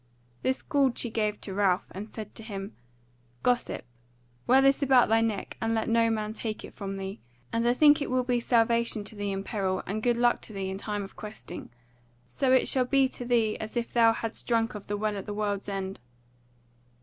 This 0.41 0.63
gaud 0.63 0.97
she 0.97 1.11
gave 1.11 1.39
to 1.41 1.53
Ralph, 1.53 1.89
and 1.91 2.09
said 2.09 2.33
to 2.33 2.41
him: 2.41 2.75
"Gossip, 3.43 3.85
wear 4.47 4.59
this 4.59 4.81
about 4.81 5.09
thy 5.09 5.21
neck, 5.21 5.57
and 5.61 5.75
let 5.75 5.87
no 5.87 6.09
man 6.09 6.33
take 6.33 6.65
it 6.65 6.73
from 6.73 6.97
thee, 6.97 7.19
and 7.53 7.67
I 7.67 7.75
think 7.75 8.01
it 8.01 8.09
will 8.09 8.23
be 8.23 8.39
salvation 8.39 9.03
to 9.03 9.15
thee 9.15 9.31
in 9.31 9.43
peril, 9.43 9.83
and 9.85 10.01
good 10.01 10.17
luck 10.17 10.41
to 10.41 10.53
thee 10.53 10.71
in 10.71 10.77
the 10.77 10.83
time 10.83 11.03
of 11.03 11.15
questing; 11.15 11.69
so 12.25 12.49
that 12.49 12.61
it 12.63 12.67
shall 12.67 12.85
be 12.85 13.07
to 13.09 13.23
thee 13.25 13.59
as 13.59 13.77
if 13.77 13.93
thou 13.93 14.11
hadst 14.11 14.47
drunk 14.47 14.73
of 14.73 14.87
the 14.87 14.97
WELL 14.97 15.17
AT 15.17 15.27
THE 15.27 15.35
WORLD'S 15.35 15.69
END." 15.69 15.99